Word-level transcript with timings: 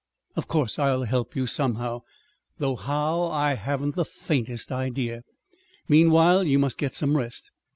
Of 0.35 0.47
course 0.47 0.79
I'll 0.79 1.03
help 1.03 1.35
you 1.35 1.45
somehow. 1.45 1.99
Though 2.57 2.75
how 2.75 3.25
I 3.25 3.53
haven't 3.53 3.93
the 3.93 4.03
faintest 4.03 4.71
idea. 4.71 5.21
Meanwhile 5.87 6.45
you 6.45 6.57
must 6.57 6.79
get 6.79 6.95
some 6.95 7.15
rest. 7.15 7.51